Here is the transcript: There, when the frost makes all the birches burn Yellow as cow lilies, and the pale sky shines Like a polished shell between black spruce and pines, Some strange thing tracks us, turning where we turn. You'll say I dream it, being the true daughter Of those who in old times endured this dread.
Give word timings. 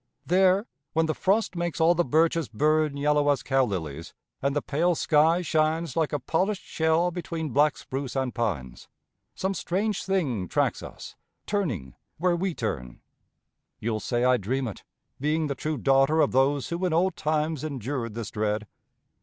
There, 0.25 0.65
when 0.93 1.05
the 1.05 1.13
frost 1.13 1.55
makes 1.55 1.79
all 1.79 1.93
the 1.93 2.03
birches 2.03 2.47
burn 2.49 2.97
Yellow 2.97 3.29
as 3.29 3.43
cow 3.43 3.65
lilies, 3.65 4.15
and 4.41 4.55
the 4.55 4.61
pale 4.63 4.95
sky 4.95 5.43
shines 5.43 5.95
Like 5.95 6.11
a 6.11 6.17
polished 6.19 6.63
shell 6.63 7.11
between 7.11 7.49
black 7.51 7.77
spruce 7.77 8.15
and 8.15 8.33
pines, 8.33 8.87
Some 9.35 9.53
strange 9.53 10.03
thing 10.03 10.47
tracks 10.47 10.81
us, 10.81 11.15
turning 11.45 11.93
where 12.17 12.35
we 12.35 12.55
turn. 12.55 13.01
You'll 13.79 13.99
say 13.99 14.23
I 14.23 14.37
dream 14.37 14.67
it, 14.67 14.83
being 15.19 15.45
the 15.45 15.53
true 15.53 15.77
daughter 15.77 16.19
Of 16.19 16.31
those 16.31 16.69
who 16.69 16.83
in 16.83 16.93
old 16.93 17.15
times 17.15 17.63
endured 17.63 18.15
this 18.15 18.31
dread. 18.31 18.65